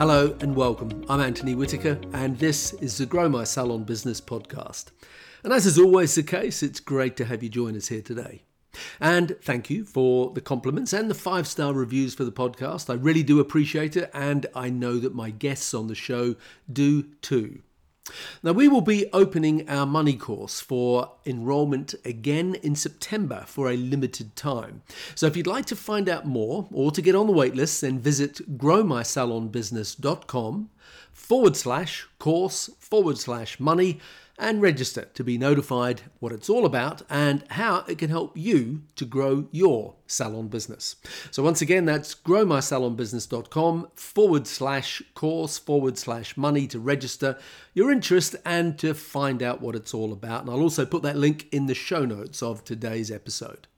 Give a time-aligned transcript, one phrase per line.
[0.00, 1.04] Hello and welcome.
[1.10, 4.86] I'm Anthony Whitaker, and this is the Grow My Salon Business podcast.
[5.44, 8.40] And as is always the case, it's great to have you join us here today.
[8.98, 12.88] And thank you for the compliments and the five star reviews for the podcast.
[12.88, 16.34] I really do appreciate it, and I know that my guests on the show
[16.72, 17.60] do too.
[18.42, 23.76] Now, we will be opening our money course for enrolment again in September for a
[23.76, 24.82] limited time.
[25.14, 27.98] So, if you'd like to find out more or to get on the waitlist, then
[27.98, 30.70] visit growmysalonbusiness.com
[31.12, 34.00] forward slash course forward slash money
[34.40, 38.82] and register to be notified what it's all about and how it can help you
[38.96, 40.96] to grow your salon business.
[41.30, 47.38] So, once again, that's growmysalonbusiness.com forward slash course forward slash money to register
[47.74, 50.42] your interest and to find out what it's all about.
[50.42, 53.68] And I'll also put that link in the show notes of today's episode.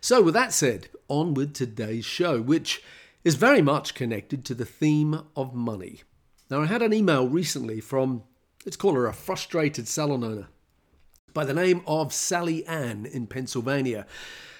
[0.00, 2.82] So, with that said, on with today's show, which
[3.24, 6.02] is very much connected to the theme of money.
[6.48, 8.22] Now, I had an email recently from
[8.66, 10.48] Let's call her a frustrated salon owner
[11.32, 14.06] by the name of Sally Ann in Pennsylvania.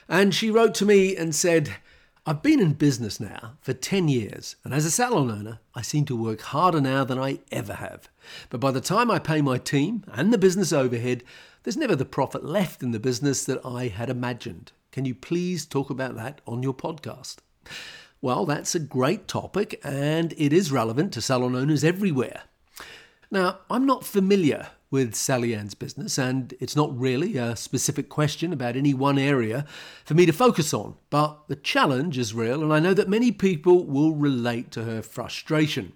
[0.09, 1.77] And she wrote to me and said,
[2.25, 6.07] I've been in business now for 10 years, and as a salon owner, I seem
[6.07, 8.09] to work harder now than I ever have.
[8.49, 11.23] But by the time I pay my team and the business overhead,
[11.63, 14.73] there's never the profit left in the business that I had imagined.
[14.93, 17.37] Can you please talk about that on your podcast?
[18.23, 22.45] Well, that's a great topic, and it is relevant to salon owners everywhere.
[23.31, 28.53] Now, I'm not familiar with Sally Ann's business, and it's not really a specific question
[28.53, 29.65] about any one area
[30.05, 30.97] for me to focus on.
[31.11, 35.01] But the challenge is real, and I know that many people will relate to her
[35.01, 35.93] frustration.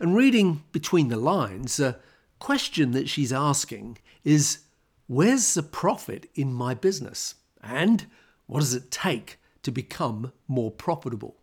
[0.00, 2.00] And reading between the lines, a
[2.40, 4.60] question that she's asking is
[5.06, 7.36] Where's the profit in my business?
[7.62, 8.06] And
[8.46, 11.36] what does it take to become more profitable?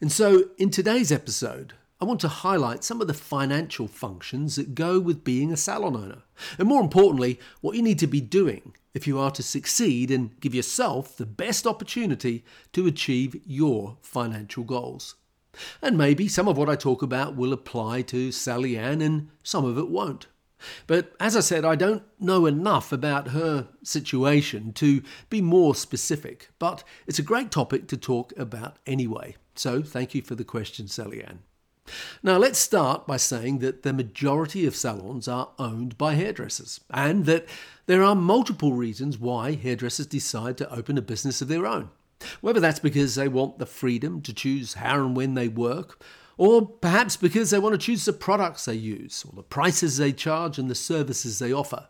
[0.00, 4.76] And so, in today's episode, I want to highlight some of the financial functions that
[4.76, 6.22] go with being a salon owner,
[6.56, 10.38] and more importantly, what you need to be doing if you are to succeed and
[10.38, 15.16] give yourself the best opportunity to achieve your financial goals.
[15.82, 19.64] And maybe some of what I talk about will apply to Sally Ann and some
[19.64, 20.28] of it won't.
[20.86, 26.50] But as I said, I don't know enough about her situation to be more specific,
[26.60, 29.36] but it's a great topic to talk about anyway.
[29.56, 31.40] So thank you for the question, Sally Ann.
[32.22, 37.26] Now, let's start by saying that the majority of salons are owned by hairdressers, and
[37.26, 37.46] that
[37.86, 41.90] there are multiple reasons why hairdressers decide to open a business of their own.
[42.40, 46.02] Whether that's because they want the freedom to choose how and when they work,
[46.36, 50.12] or perhaps because they want to choose the products they use, or the prices they
[50.12, 51.88] charge, and the services they offer.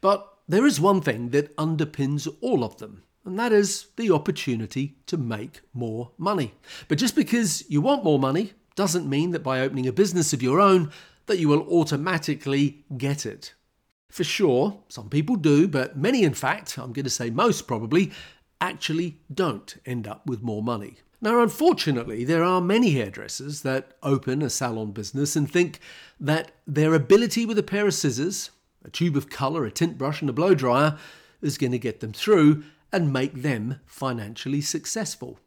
[0.00, 4.96] But there is one thing that underpins all of them, and that is the opportunity
[5.06, 6.54] to make more money.
[6.88, 10.40] But just because you want more money doesn't mean that by opening a business of
[10.40, 10.92] your own
[11.26, 13.52] that you will automatically get it.
[14.08, 18.12] For sure, some people do, but many, in fact, I'm going to say most probably,
[18.60, 20.98] actually don't end up with more money.
[21.20, 25.80] Now, unfortunately, there are many hairdressers that open a salon business and think
[26.20, 28.50] that their ability with a pair of scissors,
[28.84, 30.96] a tube of colour, a tint brush, and a blow dryer
[31.42, 32.62] is going to get them through
[32.92, 35.40] and make them financially successful.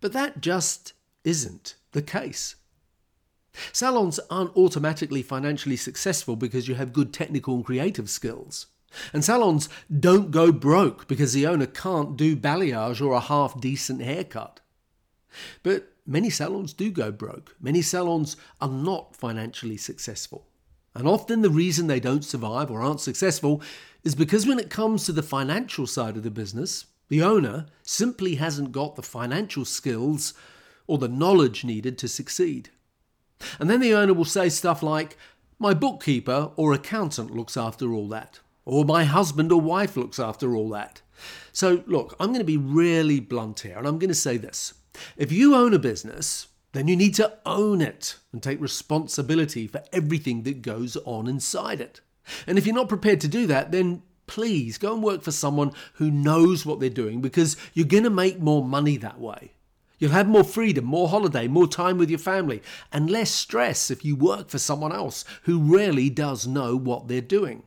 [0.00, 0.92] But that just
[1.22, 2.56] isn't the case.
[3.72, 8.66] Salons aren't automatically financially successful because you have good technical and creative skills.
[9.12, 9.68] And salons
[9.98, 14.60] don't go broke because the owner can't do balayage or a half decent haircut.
[15.62, 17.54] But many salons do go broke.
[17.60, 20.46] Many salons are not financially successful.
[20.94, 23.62] And often the reason they don't survive or aren't successful
[24.04, 28.36] is because when it comes to the financial side of the business, the owner simply
[28.36, 30.34] hasn't got the financial skills
[30.88, 32.70] or the knowledge needed to succeed.
[33.60, 35.16] And then the owner will say stuff like,
[35.60, 40.56] My bookkeeper or accountant looks after all that, or my husband or wife looks after
[40.56, 41.02] all that.
[41.52, 44.74] So, look, I'm going to be really blunt here, and I'm going to say this.
[45.16, 49.82] If you own a business, then you need to own it and take responsibility for
[49.92, 52.00] everything that goes on inside it.
[52.46, 55.72] And if you're not prepared to do that, then please go and work for someone
[55.94, 59.52] who knows what they're doing because you're going to make more money that way.
[59.98, 62.62] You'll have more freedom, more holiday, more time with your family,
[62.92, 67.20] and less stress if you work for someone else who really does know what they're
[67.20, 67.64] doing.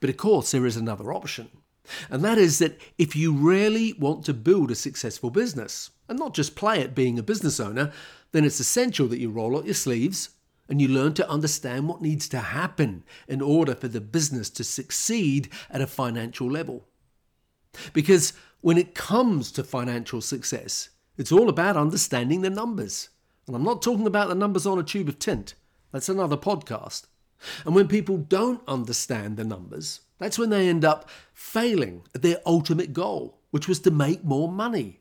[0.00, 1.50] But of course, there is another option.
[2.10, 6.34] And that is that if you really want to build a successful business, and not
[6.34, 7.92] just play at being a business owner,
[8.32, 10.30] then it's essential that you roll up your sleeves
[10.68, 14.64] and you learn to understand what needs to happen in order for the business to
[14.64, 16.86] succeed at a financial level.
[17.92, 23.08] Because when it comes to financial success, it's all about understanding the numbers.
[23.46, 25.54] And I'm not talking about the numbers on a tube of tint,
[25.92, 27.04] that's another podcast.
[27.64, 32.38] And when people don't understand the numbers, that's when they end up failing at their
[32.46, 35.00] ultimate goal, which was to make more money.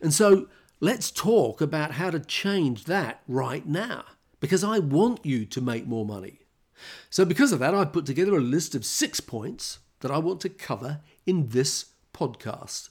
[0.00, 0.48] And so
[0.80, 4.04] let's talk about how to change that right now,
[4.40, 6.40] because I want you to make more money.
[7.08, 10.40] So, because of that, I've put together a list of six points that I want
[10.40, 12.90] to cover in this podcast.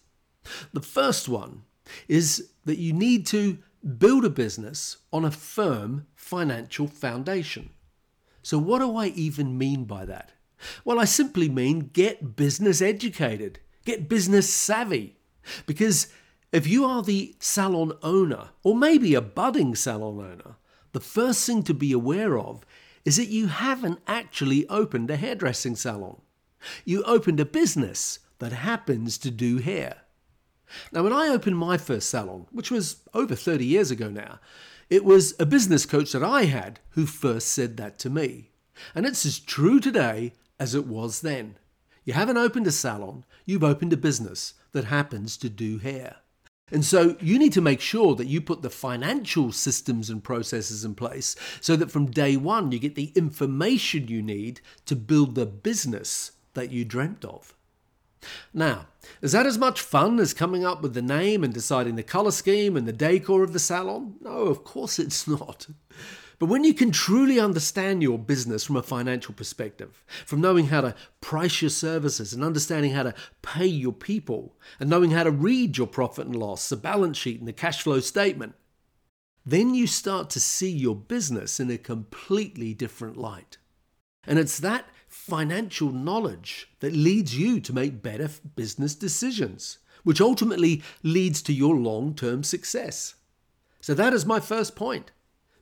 [0.71, 1.63] The first one
[2.07, 3.57] is that you need to
[3.97, 7.69] build a business on a firm financial foundation.
[8.41, 10.31] So, what do I even mean by that?
[10.85, 15.17] Well, I simply mean get business educated, get business savvy.
[15.65, 16.07] Because
[16.51, 20.55] if you are the salon owner, or maybe a budding salon owner,
[20.93, 22.65] the first thing to be aware of
[23.03, 26.21] is that you haven't actually opened a hairdressing salon.
[26.85, 30.02] You opened a business that happens to do hair.
[30.91, 34.39] Now, when I opened my first salon, which was over 30 years ago now,
[34.89, 38.51] it was a business coach that I had who first said that to me.
[38.93, 41.57] And it's as true today as it was then.
[42.05, 46.17] You haven't opened a salon, you've opened a business that happens to do hair.
[46.71, 50.83] And so you need to make sure that you put the financial systems and processes
[50.83, 55.35] in place so that from day one you get the information you need to build
[55.35, 57.53] the business that you dreamt of.
[58.53, 58.87] Now,
[59.21, 62.31] is that as much fun as coming up with the name and deciding the colour
[62.31, 64.15] scheme and the decor of the salon?
[64.21, 65.67] No, of course it's not.
[66.39, 70.81] But when you can truly understand your business from a financial perspective, from knowing how
[70.81, 75.31] to price your services and understanding how to pay your people, and knowing how to
[75.31, 78.55] read your profit and loss, the balance sheet, and the cash flow statement,
[79.45, 83.57] then you start to see your business in a completely different light.
[84.25, 84.85] And it's that
[85.25, 91.77] financial knowledge that leads you to make better business decisions, which ultimately leads to your
[91.77, 93.15] long term success.
[93.79, 95.11] So, that is my first point.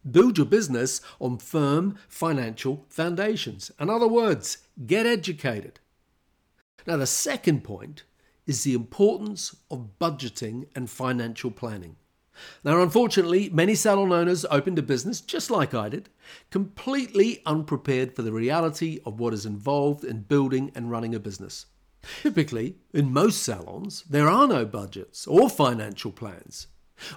[0.10, 3.70] Build your business on firm financial foundations.
[3.80, 5.80] In other words, get educated.
[6.88, 8.02] Now, the second point
[8.48, 11.98] is the importance of budgeting and financial planning.
[12.64, 16.10] Now, unfortunately, many salon owners opened a business just like I did,
[16.50, 21.66] completely unprepared for the reality of what is involved in building and running a business.
[22.22, 26.68] Typically, in most salons, there are no budgets or financial plans.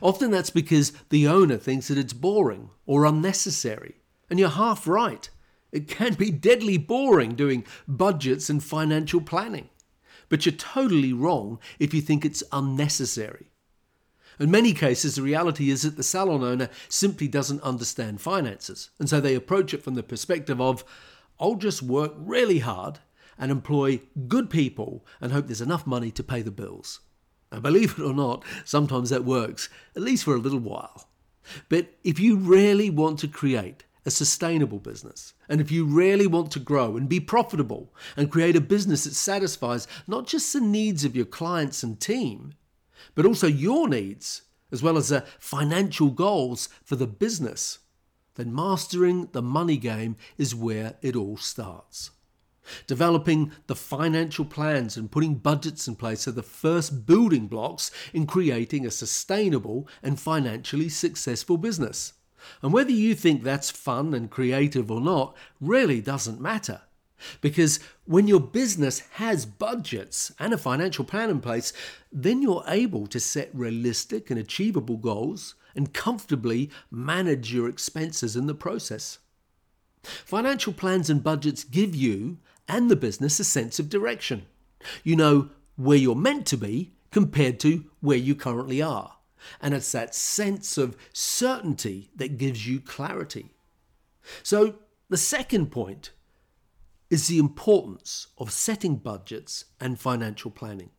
[0.00, 3.96] Often that's because the owner thinks that it's boring or unnecessary.
[4.30, 5.28] And you're half right.
[5.72, 9.68] It can be deadly boring doing budgets and financial planning.
[10.28, 13.50] But you're totally wrong if you think it's unnecessary.
[14.40, 19.08] In many cases, the reality is that the salon owner simply doesn't understand finances, and
[19.08, 20.84] so they approach it from the perspective of,
[21.38, 22.98] I'll just work really hard
[23.38, 27.00] and employ good people and hope there's enough money to pay the bills.
[27.50, 31.08] And believe it or not, sometimes that works, at least for a little while.
[31.68, 36.50] But if you really want to create a sustainable business, and if you really want
[36.52, 41.04] to grow and be profitable and create a business that satisfies not just the needs
[41.04, 42.54] of your clients and team,
[43.14, 44.42] but also your needs,
[44.72, 47.78] as well as the financial goals for the business,
[48.34, 52.10] then mastering the money game is where it all starts.
[52.86, 58.26] Developing the financial plans and putting budgets in place are the first building blocks in
[58.26, 62.14] creating a sustainable and financially successful business.
[62.62, 66.82] And whether you think that's fun and creative or not really doesn't matter.
[67.40, 71.72] Because when your business has budgets and a financial plan in place,
[72.12, 78.46] then you're able to set realistic and achievable goals and comfortably manage your expenses in
[78.46, 79.18] the process.
[80.02, 84.46] Financial plans and budgets give you and the business a sense of direction.
[85.02, 89.16] You know where you're meant to be compared to where you currently are.
[89.60, 93.50] And it's that sense of certainty that gives you clarity.
[94.42, 94.76] So,
[95.10, 96.12] the second point
[97.10, 100.90] is the importance of setting budgets and financial planning,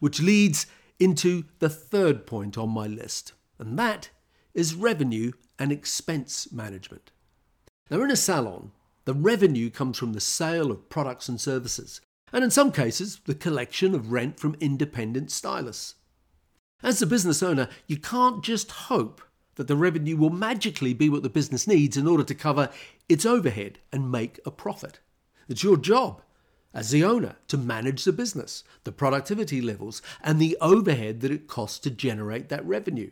[0.00, 0.66] which leads
[0.98, 4.10] into the third point on my list, and that
[4.54, 7.10] is revenue and expense management.
[7.90, 8.72] Now, in a salon,
[9.04, 12.00] the revenue comes from the sale of products and services,
[12.32, 15.96] and in some cases, the collection of rent from independent stylists.
[16.82, 19.20] As a business owner, you can't just hope
[19.56, 22.70] that the revenue will magically be what the business needs in order to cover
[23.08, 25.00] its overhead and make a profit.
[25.52, 26.22] It's your job
[26.72, 31.46] as the owner to manage the business, the productivity levels, and the overhead that it
[31.46, 33.10] costs to generate that revenue.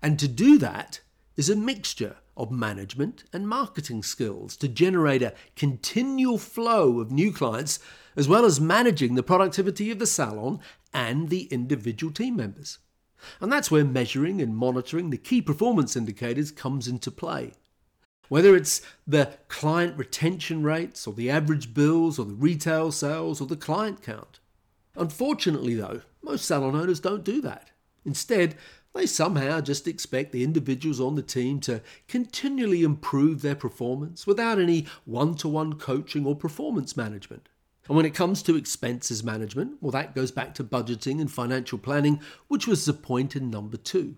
[0.00, 1.00] And to do that
[1.36, 7.32] is a mixture of management and marketing skills to generate a continual flow of new
[7.32, 7.80] clients,
[8.14, 10.60] as well as managing the productivity of the salon
[10.94, 12.78] and the individual team members.
[13.40, 17.54] And that's where measuring and monitoring the key performance indicators comes into play.
[18.30, 23.48] Whether it's the client retention rates, or the average bills, or the retail sales, or
[23.48, 24.38] the client count.
[24.94, 27.72] Unfortunately, though, most salon owners don't do that.
[28.04, 28.54] Instead,
[28.94, 34.60] they somehow just expect the individuals on the team to continually improve their performance without
[34.60, 37.48] any one to one coaching or performance management.
[37.88, 41.78] And when it comes to expenses management, well, that goes back to budgeting and financial
[41.78, 44.14] planning, which was the point in number two.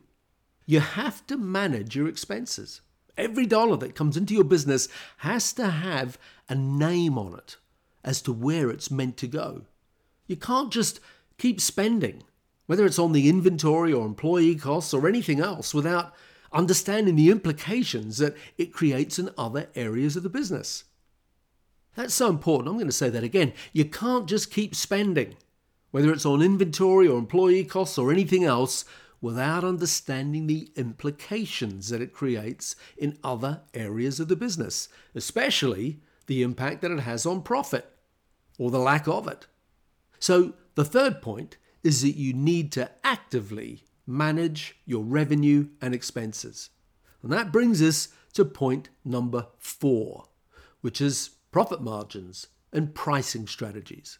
[0.66, 2.83] You have to manage your expenses.
[3.16, 4.88] Every dollar that comes into your business
[5.19, 7.57] has to have a name on it
[8.04, 9.62] as to where it's meant to go.
[10.26, 11.00] You can't just
[11.38, 12.23] keep spending
[12.66, 16.14] whether it's on the inventory or employee costs or anything else, without
[16.52, 20.85] understanding the implications that it creates in other areas of the business.
[21.97, 22.69] That's so important.
[22.69, 23.52] I'm going to say that again.
[23.73, 25.37] You can't just keep spending,
[25.90, 28.85] whether it's on inventory or employee costs or anything else,
[29.23, 36.43] without understanding the implications that it creates in other areas of the business, especially the
[36.43, 37.91] impact that it has on profit
[38.59, 39.47] or the lack of it.
[40.19, 46.71] So, the third point is that you need to actively manage your revenue and expenses.
[47.23, 50.29] And that brings us to point number four,
[50.81, 54.19] which is profit margins and pricing strategies.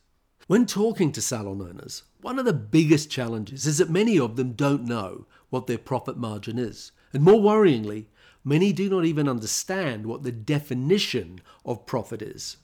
[0.49, 4.53] When talking to salon owners, one of the biggest challenges is that many of them
[4.53, 6.93] don't know what their profit margin is.
[7.13, 8.07] And more worryingly,
[8.43, 12.57] many do not even understand what the definition of profit is.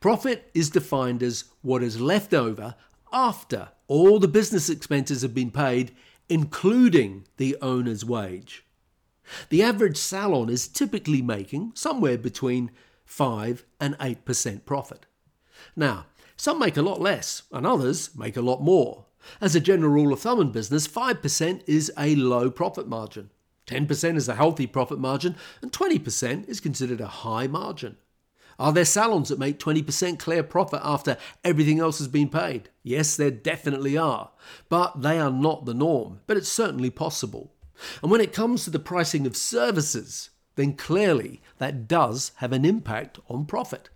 [0.00, 2.74] Profit is defined as what is left over
[3.12, 5.94] after all the business expenses have been paid,
[6.28, 8.64] including the owner's wage.
[9.48, 12.70] The average salon is typically making somewhere between
[13.04, 15.06] 5 and 8% profit.
[15.74, 16.06] Now,
[16.36, 19.06] some make a lot less, and others make a lot more.
[19.40, 23.30] As a general rule of thumb in business, 5% is a low profit margin,
[23.66, 27.96] 10% is a healthy profit margin, and 20% is considered a high margin.
[28.58, 32.70] Are there salons that make 20% clear profit after everything else has been paid?
[32.82, 34.30] Yes, there definitely are.
[34.68, 37.52] But they are not the norm, but it's certainly possible.
[38.02, 42.64] And when it comes to the pricing of services, then clearly that does have an
[42.64, 43.90] impact on profit.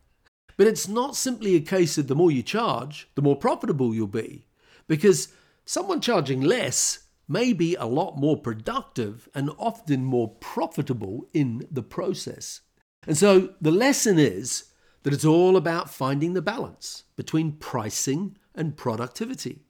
[0.60, 4.06] But it's not simply a case of the more you charge, the more profitable you'll
[4.06, 4.44] be,
[4.88, 5.28] because
[5.64, 11.82] someone charging less may be a lot more productive and often more profitable in the
[11.82, 12.60] process.
[13.06, 14.64] And so the lesson is
[15.02, 19.62] that it's all about finding the balance between pricing and productivity.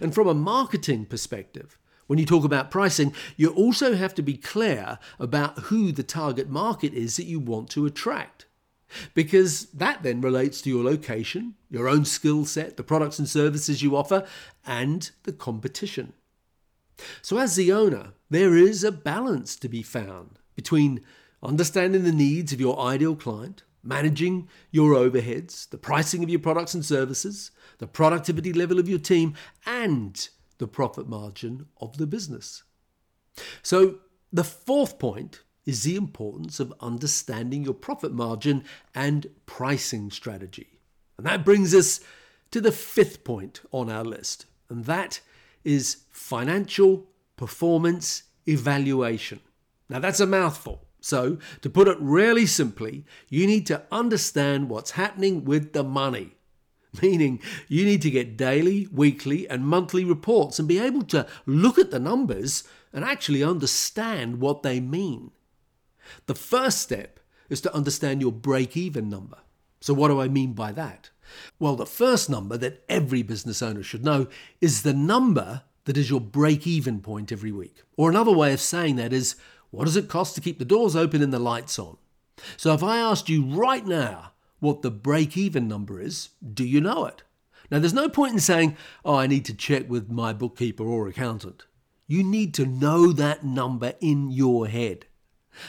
[0.00, 4.36] And from a marketing perspective, when you talk about pricing, you also have to be
[4.36, 8.46] clear about who the target market is that you want to attract.
[9.14, 13.82] Because that then relates to your location, your own skill set, the products and services
[13.82, 14.26] you offer,
[14.66, 16.12] and the competition.
[17.22, 21.00] So, as the owner, there is a balance to be found between
[21.42, 26.74] understanding the needs of your ideal client, managing your overheads, the pricing of your products
[26.74, 30.28] and services, the productivity level of your team, and
[30.58, 32.64] the profit margin of the business.
[33.62, 34.00] So,
[34.32, 40.78] the fourth point is the importance of understanding your profit margin and pricing strategy.
[41.18, 42.00] And that brings us
[42.52, 45.20] to the fifth point on our list, and that
[45.64, 47.06] is financial
[47.36, 49.40] performance evaluation.
[49.90, 50.86] Now, that's a mouthful.
[51.02, 56.32] So, to put it really simply, you need to understand what's happening with the money.
[57.02, 61.78] Meaning, you need to get daily, weekly, and monthly reports and be able to look
[61.78, 65.30] at the numbers and actually understand what they mean.
[66.26, 69.38] The first step is to understand your break even number.
[69.80, 71.10] So, what do I mean by that?
[71.58, 74.26] Well, the first number that every business owner should know
[74.60, 77.82] is the number that is your break even point every week.
[77.96, 79.36] Or another way of saying that is
[79.70, 81.96] what does it cost to keep the doors open and the lights on?
[82.56, 86.80] So if I asked you right now what the break even number is, do you
[86.80, 87.22] know it?
[87.70, 91.06] Now, there's no point in saying, oh, I need to check with my bookkeeper or
[91.06, 91.66] accountant.
[92.06, 95.04] You need to know that number in your head.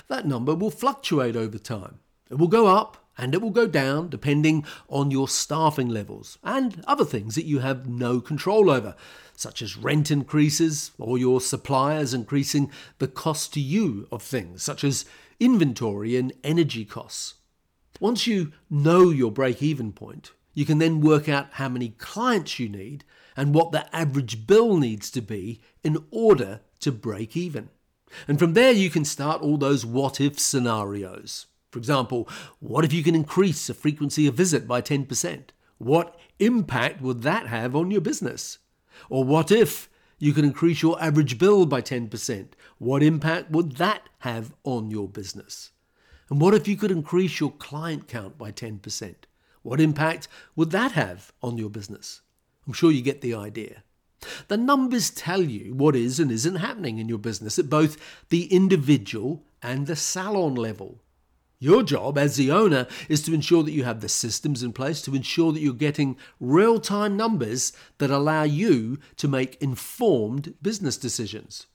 [0.08, 2.00] That number will fluctuate over time.
[2.30, 6.82] It will go up and it will go down depending on your staffing levels and
[6.88, 8.96] other things that you have no control over,
[9.36, 14.84] such as rent increases or your suppliers increasing the cost to you of things, such
[14.84, 15.06] as
[15.40, 17.36] inventory and energy costs.
[18.00, 22.60] Once you know your break even point, you can then work out how many clients
[22.60, 23.04] you need
[23.36, 27.70] and what the average bill needs to be in order to break even.
[28.28, 31.48] And from there, you can start all those what if scenarios.
[31.72, 32.28] For example,
[32.60, 35.50] what if you can increase the frequency of visit by 10%?
[35.78, 38.58] What impact would that have on your business?
[39.10, 42.48] Or what if you can increase your average bill by 10%?
[42.78, 45.72] What impact would that have on your business?
[46.30, 49.16] And what if you could increase your client count by 10%?
[49.62, 52.22] What impact would that have on your business?
[52.68, 53.84] I'm sure you get the idea.
[54.48, 57.98] The numbers tell you what is and isn't happening in your business at both
[58.30, 61.02] the individual and the salon level.
[61.62, 65.02] Your job as the owner is to ensure that you have the systems in place
[65.02, 70.96] to ensure that you're getting real time numbers that allow you to make informed business
[70.96, 71.68] decisions.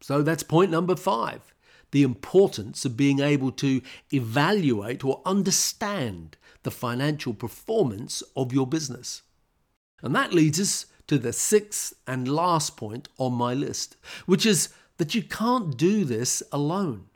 [0.00, 1.54] So that's point number five
[1.92, 3.82] the importance of being able to
[4.12, 9.22] evaluate or understand the financial performance of your business.
[10.02, 14.68] And that leads us to the sixth and last point on my list, which is
[14.98, 17.06] that you can't do this alone.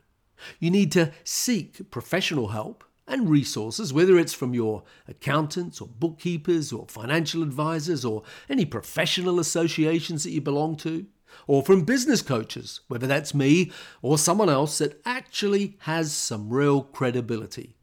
[0.59, 6.73] You need to seek professional help and resources, whether it's from your accountants or bookkeepers
[6.73, 11.05] or financial advisors or any professional associations that you belong to,
[11.47, 13.71] or from business coaches, whether that's me
[14.01, 17.77] or someone else that actually has some real credibility.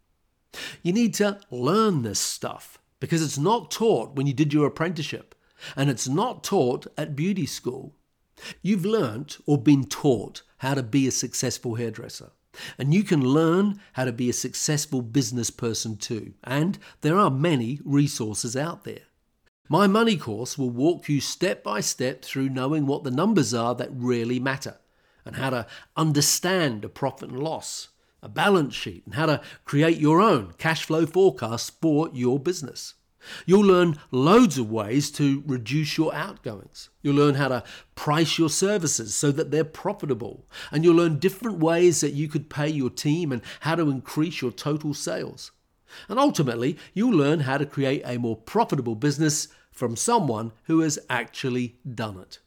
[0.82, 5.34] You need to learn this stuff because it's not taught when you did your apprenticeship
[5.76, 7.94] and it's not taught at beauty school.
[8.62, 12.30] You've learnt or been taught how to be a successful hairdresser.
[12.78, 16.34] And you can learn how to be a successful business person too.
[16.44, 19.06] And there are many resources out there.
[19.68, 23.74] My money course will walk you step by step through knowing what the numbers are
[23.76, 24.78] that really matter
[25.24, 25.66] and how to
[25.96, 27.88] understand a profit and loss,
[28.22, 32.94] a balance sheet, and how to create your own cash flow forecast for your business.
[33.46, 36.90] You'll learn loads of ways to reduce your outgoings.
[37.02, 40.46] You'll learn how to price your services so that they're profitable.
[40.70, 44.42] And you'll learn different ways that you could pay your team and how to increase
[44.42, 45.52] your total sales.
[46.08, 50.98] And ultimately, you'll learn how to create a more profitable business from someone who has
[51.08, 52.38] actually done it.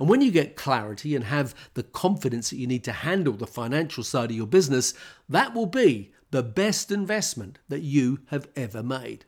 [0.00, 3.46] And when you get clarity and have the confidence that you need to handle the
[3.46, 4.94] financial side of your business,
[5.28, 9.24] that will be the best investment that you have ever made.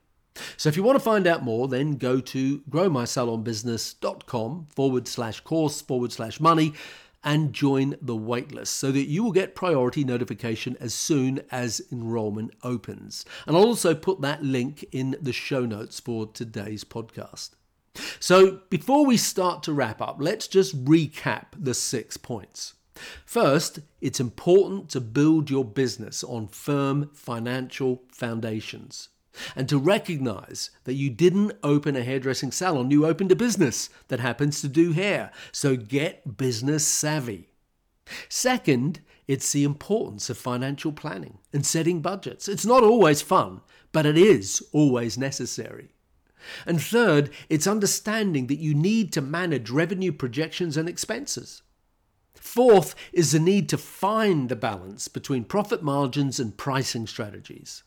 [0.57, 5.81] So if you want to find out more, then go to growmysalonbusiness.com forward slash course
[5.81, 6.75] forward slash money
[7.23, 12.53] and join the waitlist so that you will get priority notification as soon as enrollment
[12.63, 13.25] opens.
[13.47, 17.51] And I'll also put that link in the show notes for today's podcast.
[18.19, 22.75] So before we start to wrap up, let's just recap the six points.
[23.25, 29.09] First, it's important to build your business on firm financial foundations
[29.55, 34.21] and to recognize that you didn't open a hairdressing salon, you opened a business that
[34.21, 35.31] happens to do hair.
[35.53, 37.49] So get business savvy.
[38.29, 42.49] Second, it's the importance of financial planning and setting budgets.
[42.49, 43.61] It's not always fun,
[43.93, 45.91] but it is always necessary.
[46.67, 51.63] And third, it's understanding that you need to manage revenue projections and expenses.
[52.35, 57.83] Fourth is the need to find the balance between profit margins and pricing strategies.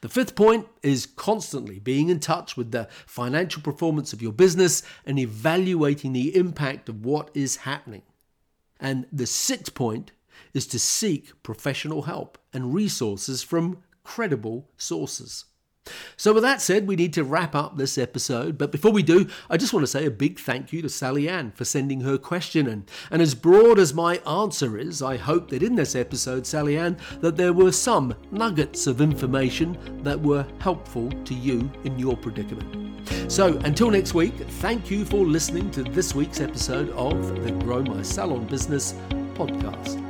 [0.00, 4.82] The fifth point is constantly being in touch with the financial performance of your business
[5.04, 8.02] and evaluating the impact of what is happening.
[8.78, 10.12] And the sixth point
[10.54, 15.44] is to seek professional help and resources from credible sources.
[16.16, 18.58] So, with that said, we need to wrap up this episode.
[18.58, 21.28] But before we do, I just want to say a big thank you to Sally
[21.28, 22.66] Ann for sending her question.
[22.66, 26.76] And, and as broad as my answer is, I hope that in this episode, Sally
[26.76, 32.16] Ann, that there were some nuggets of information that were helpful to you in your
[32.16, 32.90] predicament.
[33.28, 37.82] So, until next week, thank you for listening to this week's episode of the Grow
[37.82, 38.94] My Salon Business
[39.34, 40.09] podcast.